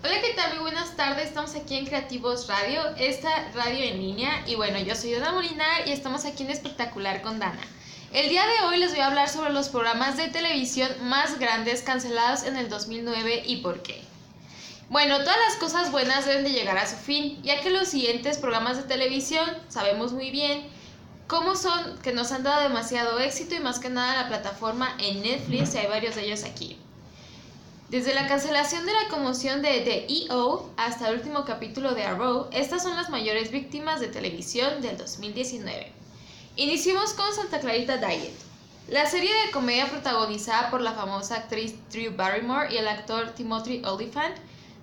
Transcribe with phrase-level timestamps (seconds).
[0.00, 0.54] Hola, ¿qué tal?
[0.54, 1.26] Muy buenas tardes.
[1.26, 4.44] Estamos aquí en Creativos Radio, esta radio en línea.
[4.46, 7.60] Y bueno, yo soy Dana Molinar y estamos aquí en Espectacular con Dana.
[8.12, 11.82] El día de hoy les voy a hablar sobre los programas de televisión más grandes
[11.82, 14.00] cancelados en el 2009 y por qué.
[14.88, 18.38] Bueno, todas las cosas buenas deben de llegar a su fin, ya que los siguientes
[18.38, 20.64] programas de televisión sabemos muy bien
[21.26, 25.22] cómo son, que nos han dado demasiado éxito y más que nada la plataforma en
[25.22, 26.78] Netflix, y hay varios de ellos aquí.
[27.88, 32.48] Desde la cancelación de la conmoción de The EO hasta el último capítulo de Arrow,
[32.52, 35.90] estas son las mayores víctimas de televisión del 2019.
[36.56, 38.34] Iniciamos con Santa Clarita Diet.
[38.88, 43.80] La serie de comedia protagonizada por la famosa actriz Drew Barrymore y el actor Timothy
[43.82, 44.36] Olyphant,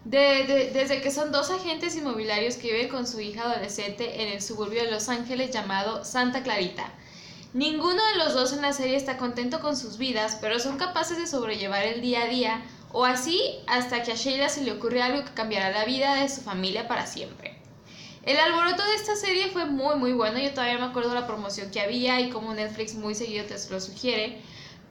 [0.04, 4.84] desde que son dos agentes inmobiliarios que viven con su hija adolescente en el suburbio
[4.84, 6.92] de Los Ángeles llamado Santa Clarita.
[7.54, 11.18] Ninguno de los dos en la serie está contento con sus vidas, pero son capaces
[11.18, 12.64] de sobrellevar el día a día
[12.98, 16.30] o así hasta que a Sheila se le ocurre algo que cambiará la vida de
[16.30, 17.60] su familia para siempre.
[18.24, 21.72] El alboroto de esta serie fue muy muy bueno, yo todavía me acuerdo la promoción
[21.72, 24.42] que había y cómo Netflix muy seguido te lo sugiere,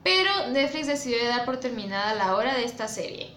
[0.03, 3.31] pero Netflix decidió dar por terminada la hora de esta serie.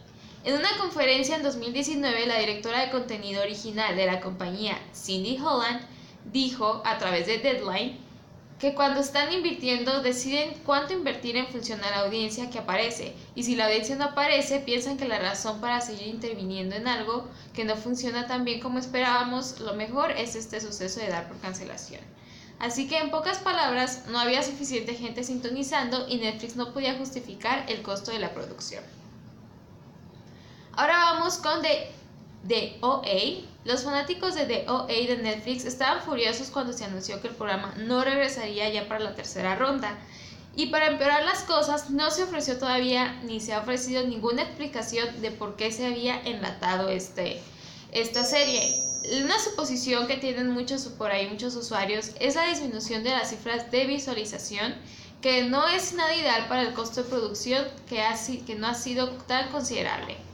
[0.43, 5.79] En una conferencia en 2019, la directora de contenido original de la compañía, Cindy Holland,
[6.25, 7.97] dijo a través de Deadline
[8.59, 13.43] que cuando están invirtiendo deciden cuánto invertir en función a la audiencia que aparece y
[13.43, 17.65] si la audiencia no aparece piensan que la razón para seguir interviniendo en algo que
[17.65, 22.01] no funciona tan bien como esperábamos lo mejor es este suceso de dar por cancelación.
[22.59, 27.63] Así que en pocas palabras no había suficiente gente sintonizando y Netflix no podía justificar
[27.69, 28.83] el costo de la producción.
[30.73, 31.96] Ahora vamos con The
[32.47, 37.27] de OA, los fanáticos de The OA de Netflix estaban furiosos cuando se anunció que
[37.27, 39.97] el programa no regresaría ya para la tercera ronda.
[40.55, 45.21] Y para empeorar las cosas, no se ofreció todavía ni se ha ofrecido ninguna explicación
[45.21, 47.41] de por qué se había enlatado este,
[47.91, 48.83] esta serie.
[49.21, 53.69] Una suposición que tienen muchos por ahí muchos usuarios es la disminución de las cifras
[53.69, 54.73] de visualización,
[55.21, 58.73] que no es nada ideal para el costo de producción que, ha, que no ha
[58.73, 60.26] sido tan considerable.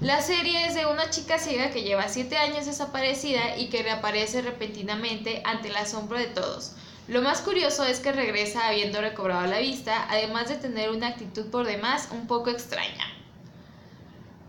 [0.00, 4.42] La serie es de una chica ciega que lleva 7 años desaparecida y que reaparece
[4.42, 6.76] repentinamente ante el asombro de todos.
[7.08, 11.46] Lo más curioso es que regresa habiendo recobrado la vista, además de tener una actitud
[11.46, 13.12] por demás un poco extraña.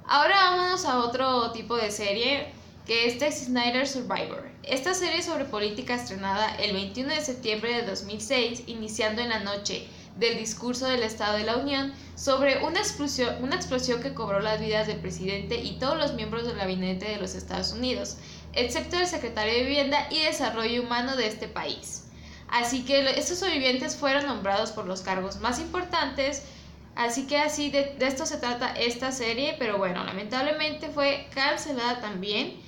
[0.05, 2.53] Ahora vámonos a otro tipo de serie,
[2.85, 4.47] que es The Snyder Survivor.
[4.61, 9.87] Esta serie sobre política estrenada el 21 de septiembre de 2006, iniciando en la noche
[10.17, 14.59] del discurso del Estado de la Unión sobre una explosión, una explosión que cobró las
[14.59, 18.17] vidas del presidente y todos los miembros del gabinete de los Estados Unidos,
[18.53, 22.05] excepto el secretario de Vivienda y Desarrollo Humano de este país.
[22.49, 26.43] Así que estos sobrevivientes fueron nombrados por los cargos más importantes,
[26.95, 32.01] así que así de, de esto se trata esta serie, pero bueno, lamentablemente fue cancelada
[32.01, 32.59] también.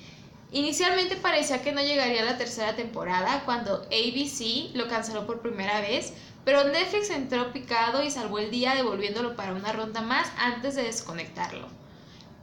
[0.52, 5.80] Inicialmente parecía que no llegaría a la tercera temporada cuando ABC lo canceló por primera
[5.80, 6.12] vez,
[6.44, 10.82] pero Netflix entró picado y salvó el día devolviéndolo para una ronda más antes de
[10.82, 11.68] desconectarlo.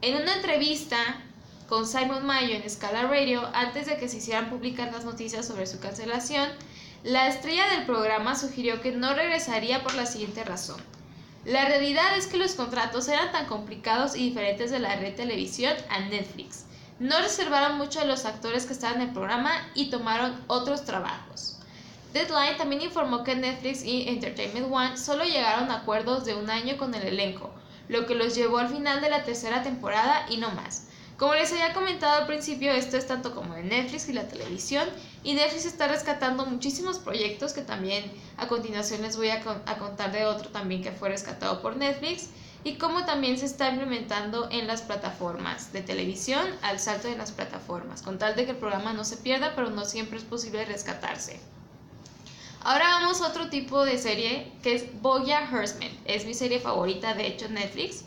[0.01, 0.97] En una entrevista
[1.67, 5.67] con Simon Mayo en Scala Radio, antes de que se hicieran públicas las noticias sobre
[5.67, 6.49] su cancelación,
[7.03, 10.81] la estrella del programa sugirió que no regresaría por la siguiente razón.
[11.45, 15.75] La realidad es que los contratos eran tan complicados y diferentes de la red televisión
[15.89, 16.65] a Netflix.
[16.99, 21.55] No reservaron mucho a los actores que estaban en el programa y tomaron otros trabajos.
[22.11, 26.77] Deadline también informó que Netflix y Entertainment One solo llegaron a acuerdos de un año
[26.77, 27.51] con el elenco,
[27.87, 30.87] lo que los llevó al final de la tercera temporada y no más.
[31.15, 34.87] Como les había comentado al principio, esto es tanto como de Netflix y la televisión,
[35.23, 40.25] y Netflix está rescatando muchísimos proyectos que también a continuación les voy a contar de
[40.25, 42.29] otro también que fue rescatado por Netflix,
[42.63, 47.31] y cómo también se está implementando en las plataformas de televisión al salto de las
[47.31, 50.65] plataformas, con tal de que el programa no se pierda, pero no siempre es posible
[50.65, 51.39] rescatarse.
[52.61, 55.91] Ahora vamos a otro tipo de serie que es Boya Horseman.
[56.03, 58.03] Es mi serie favorita, de hecho, Netflix,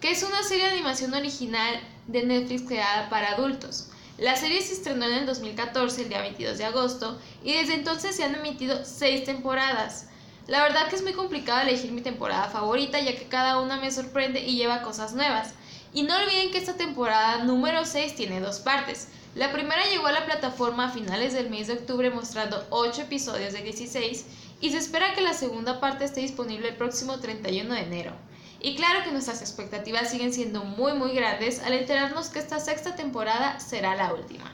[0.00, 3.90] que es una serie de animación original de Netflix creada para adultos.
[4.16, 8.14] La serie se estrenó en el 2014, el día 22 de agosto, y desde entonces
[8.14, 10.08] se han emitido seis temporadas.
[10.48, 13.92] La verdad que es muy complicado elegir mi temporada favorita, ya que cada una me
[13.92, 15.52] sorprende y lleva cosas nuevas.
[15.92, 19.08] Y no olviden que esta temporada número 6 tiene dos partes.
[19.34, 23.52] La primera llegó a la plataforma a finales del mes de octubre mostrando 8 episodios
[23.52, 24.24] de 16
[24.62, 28.12] y se espera que la segunda parte esté disponible el próximo 31 de enero.
[28.58, 32.96] Y claro que nuestras expectativas siguen siendo muy muy grandes al enterarnos que esta sexta
[32.96, 34.50] temporada será la última.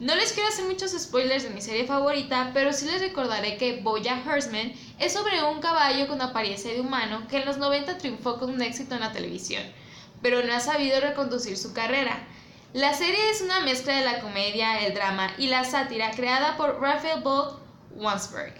[0.00, 3.80] No les quiero hacer muchos spoilers de mi serie favorita, pero sí les recordaré que
[3.80, 8.38] Boya Horseman es sobre un caballo con apariencia de humano que en los 90 triunfó
[8.40, 9.62] con un éxito en la televisión.
[10.20, 12.18] pero no ha sabido reconducir su carrera.
[12.72, 16.80] La serie es una mezcla de la comedia, el drama y la sátira creada por
[16.80, 17.58] Raphael Bolt
[17.94, 18.54] Wansberg.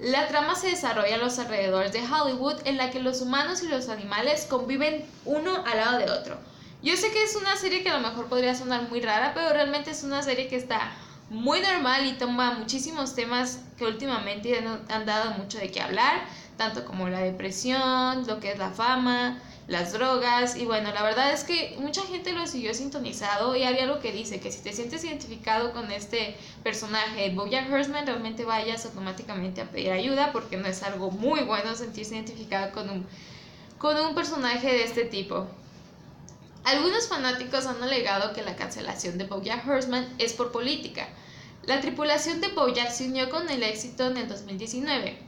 [0.00, 3.68] La trama se desarrolla a los alrededores de Hollywood en la que los humanos y
[3.68, 6.38] los animales conviven uno al lado de otro.
[6.80, 9.52] Yo sé que es una serie que a lo mejor podría sonar muy rara, pero
[9.52, 10.92] realmente es una serie que está
[11.28, 16.22] muy normal y toma muchísimos temas que últimamente han dado mucho de qué hablar,
[16.56, 21.32] tanto como la depresión, lo que es la fama, las drogas y bueno, la verdad
[21.32, 24.72] es que mucha gente lo siguió sintonizado y había algo que dice que si te
[24.72, 30.68] sientes identificado con este personaje, Bojack Horseman, realmente vayas automáticamente a pedir ayuda porque no
[30.68, 33.06] es algo muy bueno sentirse identificado con un,
[33.78, 35.48] con un personaje de este tipo.
[36.68, 41.08] Algunos fanáticos han alegado que la cancelación de Bojack Horseman es por política.
[41.64, 45.18] La tripulación de Bojack se unió con el éxito en el 2019,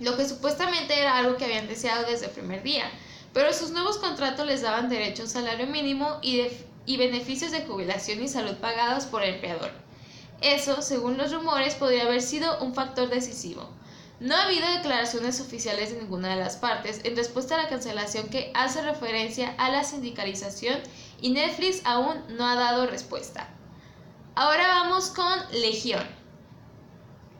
[0.00, 2.90] lo que supuestamente era algo que habían deseado desde el primer día
[3.32, 6.42] pero sus nuevos contratos les daban derecho a un salario mínimo y,
[6.86, 9.70] y beneficios de jubilación y salud pagados por el empleador.
[10.40, 13.68] Eso, según los rumores, podría haber sido un factor decisivo.
[14.20, 18.28] No ha habido declaraciones oficiales de ninguna de las partes en respuesta a la cancelación
[18.28, 20.80] que hace referencia a la sindicalización
[21.20, 23.48] y Netflix aún no ha dado respuesta.
[24.34, 26.04] Ahora vamos con Legión.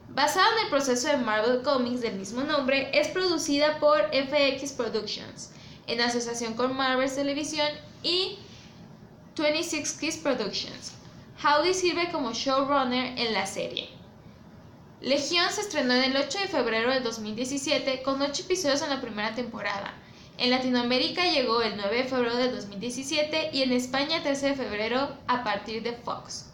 [0.07, 5.51] Basada en el proceso de Marvel Comics del mismo nombre, es producida por FX Productions
[5.87, 7.67] en asociación con Marvel Television
[8.03, 8.39] y
[9.37, 10.93] 26 Kids Productions.
[11.43, 13.98] Howdy sirve como showrunner en la serie.
[15.01, 18.99] Legión se estrenó en el 8 de febrero del 2017 con 8 episodios en la
[18.99, 19.93] primera temporada.
[20.37, 24.55] En Latinoamérica llegó el 9 de febrero del 2017 y en España el 13 de
[24.55, 26.47] febrero a partir de Fox.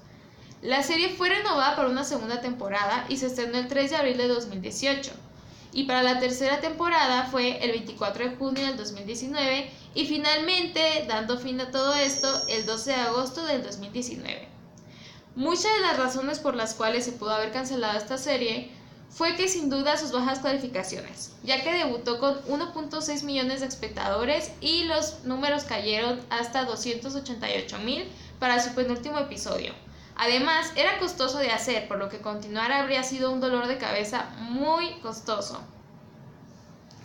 [0.61, 4.17] La serie fue renovada por una segunda temporada y se estrenó el 3 de abril
[4.17, 5.11] de 2018
[5.73, 11.39] y para la tercera temporada fue el 24 de junio del 2019 y finalmente, dando
[11.39, 14.54] fin a todo esto, el 12 de agosto del 2019.
[15.35, 18.71] Muchas de las razones por las cuales se pudo haber cancelado esta serie
[19.09, 24.51] fue que sin duda sus bajas calificaciones, ya que debutó con 1.6 millones de espectadores
[24.61, 28.09] y los números cayeron hasta 288 mil
[28.39, 29.73] para su penúltimo episodio.
[30.15, 34.29] Además, era costoso de hacer, por lo que continuar habría sido un dolor de cabeza
[34.39, 35.59] muy costoso.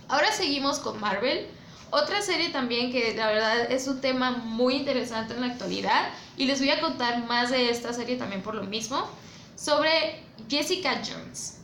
[0.09, 1.49] Ahora seguimos con Marvel,
[1.91, 6.47] otra serie también que la verdad es un tema muy interesante en la actualidad y
[6.47, 9.09] les voy a contar más de esta serie también por lo mismo,
[9.57, 11.59] sobre Jessica Jones.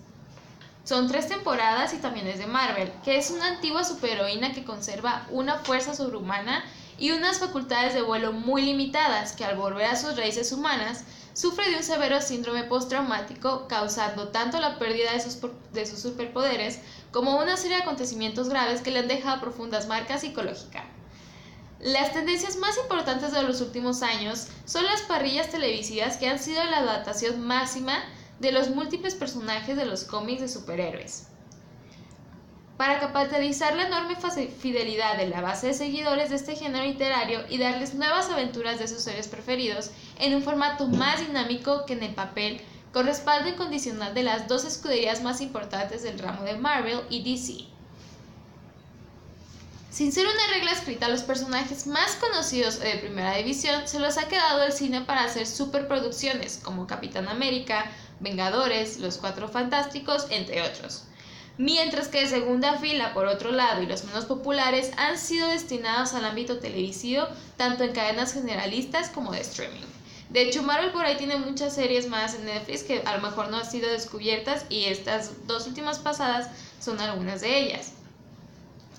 [0.84, 5.26] Son tres temporadas y también es de Marvel, que es una antigua superheroína que conserva
[5.31, 6.64] una fuerza sobrehumana
[6.99, 11.69] y unas facultades de vuelo muy limitadas que al volver a sus raíces humanas sufre
[11.70, 15.38] de un severo síndrome postraumático causando tanto la pérdida de sus,
[15.72, 16.81] de sus superpoderes
[17.12, 20.85] como una serie de acontecimientos graves que le han dejado profundas marcas psicológicas.
[21.81, 26.64] Las tendencias más importantes de los últimos años son las parrillas televisivas que han sido
[26.64, 28.03] la adaptación máxima
[28.41, 31.29] de los múltiples personajes de los cómics de superhéroes.
[32.79, 37.56] Para capitalizar la enorme fidelidad de la base de seguidores de este género literario y
[37.56, 42.14] darles nuevas aventuras de sus seres preferidos en un formato más dinámico que en el
[42.14, 42.61] papel,
[42.96, 47.66] con respaldo incondicional de las dos escuderías más importantes del ramo de Marvel y DC.
[49.90, 54.28] Sin ser una regla escrita, los personajes más conocidos de Primera División se los ha
[54.28, 57.84] quedado el cine para hacer superproducciones como Capitán América,
[58.20, 61.03] Vengadores, Los Cuatro Fantásticos, entre otros
[61.58, 66.12] mientras que de segunda fila, por otro lado, y los menos populares han sido destinados
[66.12, 67.26] al ámbito televisivo,
[67.56, 69.95] tanto en cadenas generalistas como de streaming.
[70.30, 73.48] De hecho, Marvel por ahí tiene muchas series más en Netflix que a lo mejor
[73.48, 77.92] no han sido descubiertas y estas dos últimas pasadas son algunas de ellas.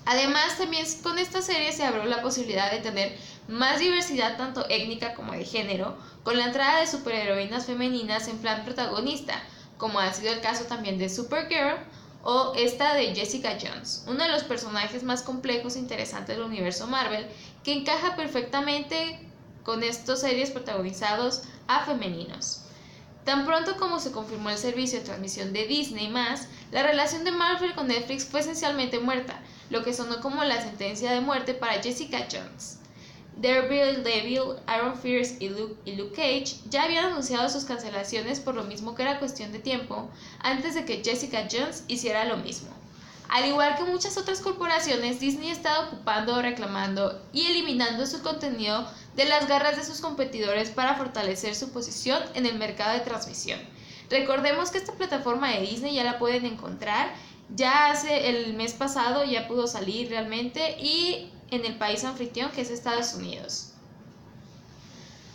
[0.06, 3.14] Además, también con esta serie se abrió la posibilidad de tener
[3.46, 8.64] más diversidad tanto étnica como de género, con la entrada de superheroínas femeninas en plan
[8.64, 9.34] protagonista,
[9.76, 11.76] como ha sido el caso también de Supergirl,
[12.22, 16.86] o esta de Jessica Jones, uno de los personajes más complejos e interesantes del universo
[16.86, 17.26] Marvel,
[17.62, 19.27] que encaja perfectamente
[19.64, 22.62] con estos series protagonizados a femeninos.
[23.24, 26.10] Tan pronto como se confirmó el servicio de transmisión de Disney
[26.72, 31.12] la relación de Marvel con Netflix fue esencialmente muerta, lo que sonó como la sentencia
[31.12, 32.78] de muerte para Jessica Jones.
[33.36, 38.54] Daredevil, Devil, Iron Fierce y Luke, y Luke Cage ya habían anunciado sus cancelaciones por
[38.54, 40.10] lo mismo que era cuestión de tiempo
[40.40, 42.68] antes de que Jessica Jones hiciera lo mismo.
[43.28, 48.88] Al igual que muchas otras corporaciones, Disney está ocupando, reclamando y eliminando su contenido
[49.18, 53.58] de las garras de sus competidores para fortalecer su posición en el mercado de transmisión.
[54.08, 57.12] Recordemos que esta plataforma de Disney ya la pueden encontrar,
[57.52, 62.60] ya hace el mes pasado ya pudo salir realmente y en el país anfitrión que
[62.60, 63.72] es Estados Unidos.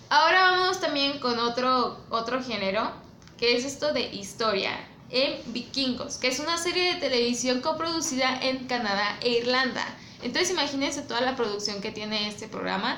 [0.08, 2.90] Ahora vamos también con otro, otro género,
[3.38, 4.72] que es esto de historia,
[5.10, 9.84] en Vikingos, que es una serie de televisión coproducida en Canadá e Irlanda.
[10.22, 12.98] Entonces imagínense toda la producción que tiene este programa,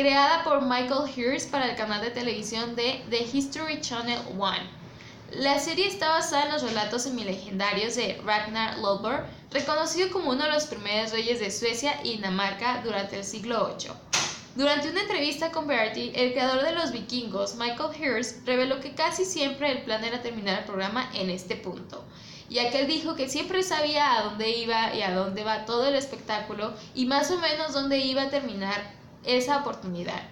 [0.00, 4.52] creada por Michael Hirst para el canal de televisión de The History Channel 1.
[5.32, 10.52] La serie está basada en los relatos semilegendarios de Ragnar Lodbrok, reconocido como uno de
[10.52, 13.90] los primeros reyes de Suecia y Dinamarca durante el siglo VIII.
[14.54, 19.26] Durante una entrevista con Verity, el creador de los vikingos, Michael Hirst, reveló que casi
[19.26, 22.02] siempre el plan era terminar el programa en este punto,
[22.48, 25.86] ya que él dijo que siempre sabía a dónde iba y a dónde va todo
[25.86, 30.22] el espectáculo y más o menos dónde iba a terminar esa oportunidad.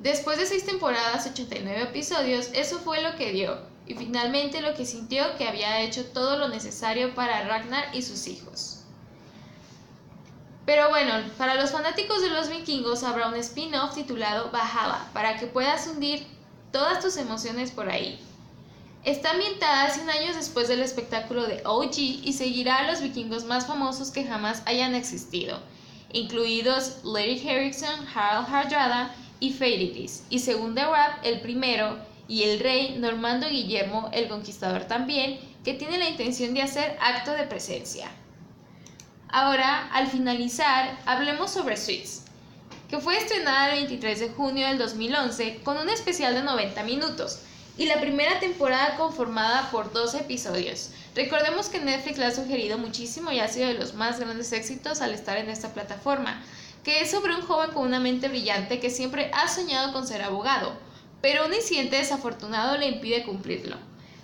[0.00, 4.84] Después de seis temporadas, 89 episodios, eso fue lo que dio, y finalmente lo que
[4.84, 8.80] sintió que había hecho todo lo necesario para Ragnar y sus hijos.
[10.66, 15.46] Pero bueno, para los fanáticos de los vikingos habrá un spin-off titulado Bajaba, para que
[15.46, 16.26] puedas hundir
[16.72, 18.18] todas tus emociones por ahí.
[19.04, 23.66] Está ambientada 100 años después del espectáculo de OG y seguirá a los vikingos más
[23.66, 25.60] famosos que jamás hayan existido,
[26.14, 32.60] incluidos Larry Harrison, Harald Hardrada y Feiridis, y según The Rap, el primero, y el
[32.60, 38.08] rey Normando Guillermo el Conquistador también, que tiene la intención de hacer acto de presencia.
[39.28, 42.22] Ahora, al finalizar, hablemos sobre Suits,
[42.88, 47.40] que fue estrenada el 23 de junio del 2011 con un especial de 90 minutos
[47.76, 50.90] y la primera temporada conformada por 12 episodios.
[51.14, 55.00] Recordemos que Netflix la ha sugerido muchísimo y ha sido de los más grandes éxitos
[55.00, 56.42] al estar en esta plataforma,
[56.84, 60.22] que es sobre un joven con una mente brillante que siempre ha soñado con ser
[60.22, 60.72] abogado,
[61.20, 63.76] pero un incidente desafortunado le impide cumplirlo.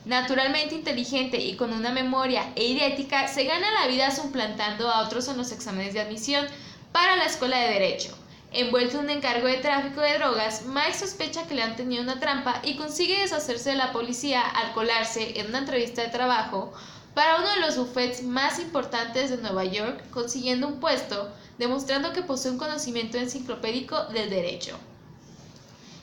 [0.05, 5.29] Naturalmente inteligente y con una memoria e idética, se gana la vida suplantando a otros
[5.29, 6.47] en los exámenes de admisión
[6.93, 8.20] para la escuela de Derecho.
[8.53, 12.19] Envuelto en un encargo de tráfico de drogas, Mike sospecha que le han tenido una
[12.19, 16.73] trampa y consigue deshacerse de la policía al colarse en una entrevista de trabajo
[17.15, 22.23] para uno de los buffets más importantes de Nueva York, consiguiendo un puesto, demostrando que
[22.23, 24.77] posee un conocimiento enciclopédico del derecho.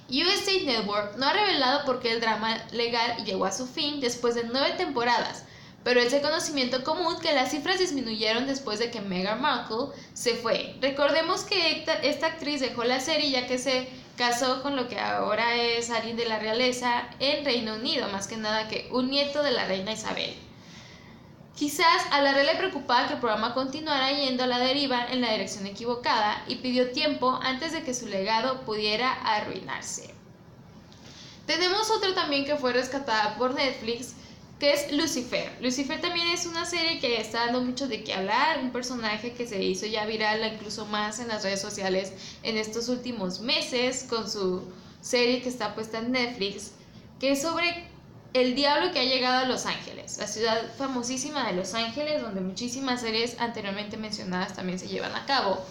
[0.09, 4.35] USA Network no ha revelado por qué el drama legal llegó a su fin después
[4.35, 5.43] de nueve temporadas,
[5.87, 10.35] pero es de conocimiento común que las cifras disminuyeron después de que Meghan Markle se
[10.35, 10.75] fue.
[10.81, 15.55] Recordemos que esta actriz dejó la serie ya que se casó con lo que ahora
[15.55, 19.51] es alguien de la realeza en Reino Unido, más que nada que un nieto de
[19.51, 20.35] la reina Isabel.
[21.55, 25.21] Quizás a la red le preocupaba que el programa continuara yendo a la deriva en
[25.21, 30.13] la dirección equivocada y pidió tiempo antes de que su legado pudiera arruinarse.
[31.45, 34.15] Tenemos otro también que fue rescatada por Netflix,
[34.59, 35.51] que es Lucifer.
[35.61, 39.45] Lucifer también es una serie que está dando mucho de qué hablar, un personaje que
[39.47, 44.29] se hizo ya viral incluso más en las redes sociales en estos últimos meses con
[44.29, 44.63] su
[45.01, 46.71] serie que está puesta en Netflix,
[47.19, 47.87] que es sobre
[48.33, 52.41] el diablo que ha llegado a Los Ángeles, la ciudad famosísima de Los Ángeles, donde
[52.41, 55.63] muchísimas series anteriormente mencionadas también se llevan a cabo,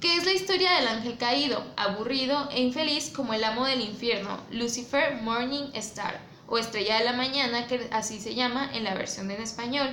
[0.00, 4.40] que es la historia del ángel caído, aburrido e infeliz como el amo del infierno,
[4.50, 9.30] Lucifer Morning Star, o Estrella de la Mañana, que así se llama en la versión
[9.30, 9.88] en español,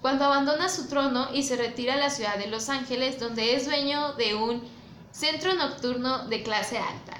[0.00, 3.66] cuando abandona su trono y se retira a la ciudad de Los Ángeles, donde es
[3.66, 4.62] dueño de un
[5.10, 7.16] centro nocturno de clase alta.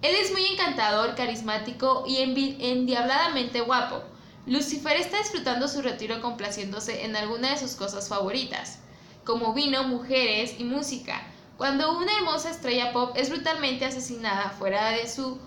[0.00, 4.00] Él es muy encantador, carismático y endiabladamente guapo.
[4.46, 8.78] Lucifer está disfrutando su retiro complaciéndose en alguna de sus cosas favoritas,
[9.24, 11.20] como vino, mujeres y música.
[11.56, 15.40] Cuando una hermosa estrella pop es brutalmente asesinada fuera de su,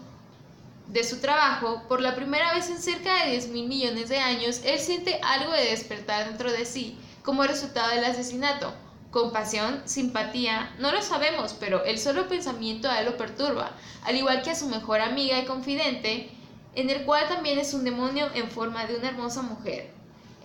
[0.88, 4.62] de su trabajo, por la primera vez en cerca de 10 mil millones de años,
[4.64, 8.74] él siente algo de despertar dentro de sí como resultado del asesinato
[9.12, 13.72] compasión, simpatía, no lo sabemos, pero el solo pensamiento a él lo perturba,
[14.04, 16.30] al igual que a su mejor amiga y confidente,
[16.76, 19.90] en el cual también es un demonio en forma de una hermosa mujer.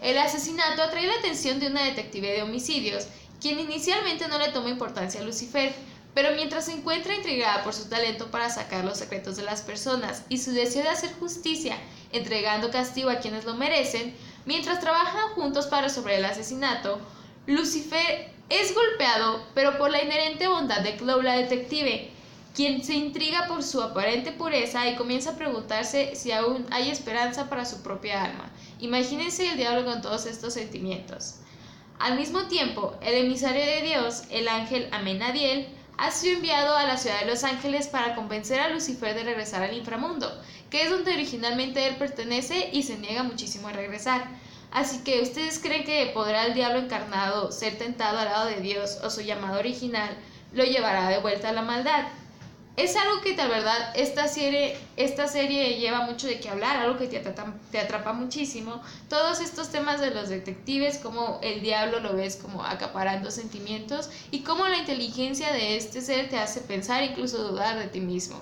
[0.00, 3.08] El asesinato atrae la atención de una detective de homicidios,
[3.40, 5.74] quien inicialmente no le toma importancia a Lucifer,
[6.14, 10.24] pero mientras se encuentra intrigada por su talento para sacar los secretos de las personas
[10.28, 11.76] y su deseo de hacer justicia,
[12.12, 14.14] entregando castigo a quienes lo merecen,
[14.44, 16.98] mientras trabajan juntos para resolver el asesinato,
[17.46, 22.10] Lucifer es golpeado, pero por la inherente bondad de Chloe la detective,
[22.54, 27.48] quien se intriga por su aparente pureza y comienza a preguntarse si aún hay esperanza
[27.48, 28.50] para su propia alma.
[28.78, 31.36] Imagínense el diablo con todos estos sentimientos.
[31.98, 35.68] Al mismo tiempo, el emisario de Dios, el ángel Amenadiel,
[36.10, 39.76] sido enviado a la ciudad de Los Ángeles para convencer a Lucifer de regresar al
[39.76, 40.30] inframundo,
[40.70, 44.26] que es donde originalmente él pertenece y se niega muchísimo a regresar.
[44.72, 48.98] Así que ustedes creen que podrá el diablo encarnado ser tentado al lado de Dios
[49.04, 50.16] o su llamado original
[50.52, 52.04] lo llevará de vuelta a la maldad.
[52.74, 56.98] Es algo que de verdad esta serie, esta serie lleva mucho de qué hablar, algo
[56.98, 58.80] que te atrapa, te atrapa muchísimo.
[59.10, 64.40] Todos estos temas de los detectives, cómo el diablo lo ves como acaparando sentimientos y
[64.40, 68.40] cómo la inteligencia de este ser te hace pensar, incluso dudar de ti mismo.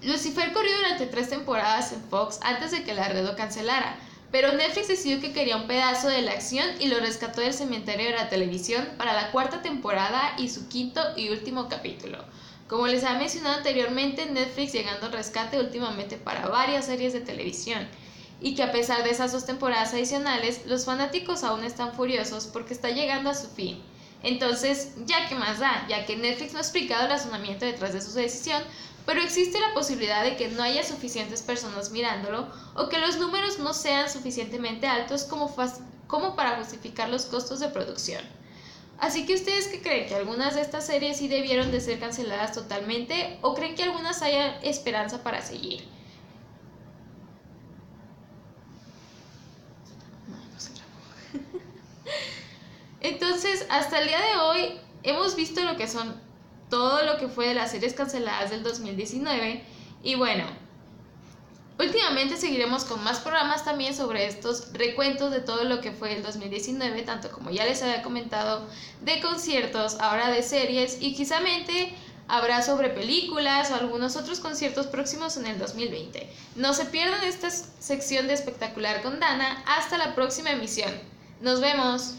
[0.00, 3.98] Lucifer corrió durante tres temporadas en Fox antes de que la red lo cancelara,
[4.30, 8.06] pero Netflix decidió que quería un pedazo de la acción y lo rescató del cementerio
[8.06, 12.18] de la televisión para la cuarta temporada y su quinto y último capítulo.
[12.72, 17.86] Como les había mencionado anteriormente, Netflix llegando al rescate últimamente para varias series de televisión,
[18.40, 22.72] y que a pesar de esas dos temporadas adicionales, los fanáticos aún están furiosos porque
[22.72, 23.82] está llegando a su fin.
[24.22, 28.00] Entonces, ya que más da, ya que Netflix no ha explicado el razonamiento detrás de
[28.00, 28.62] su decisión,
[29.04, 33.58] pero existe la posibilidad de que no haya suficientes personas mirándolo o que los números
[33.58, 35.54] no sean suficientemente altos como,
[36.06, 38.24] como para justificar los costos de producción.
[38.98, 42.52] Así que ustedes qué creen que algunas de estas series sí debieron de ser canceladas
[42.52, 45.84] totalmente o creen que algunas haya esperanza para seguir.
[53.00, 56.20] Entonces, hasta el día de hoy hemos visto lo que son
[56.70, 59.62] todo lo que fue de las series canceladas del 2019.
[60.02, 60.44] Y bueno,
[61.82, 66.22] últimamente seguiremos con más programas también sobre estos recuentos de todo lo que fue el
[66.22, 68.66] 2019, tanto como ya les había comentado,
[69.02, 71.94] de conciertos, ahora de series y quizamente
[72.28, 76.30] habrá sobre películas o algunos otros conciertos próximos en el 2020.
[76.56, 79.62] No se pierdan esta sección de espectacular con Dana.
[79.66, 80.92] Hasta la próxima emisión.
[81.40, 82.14] Nos vemos.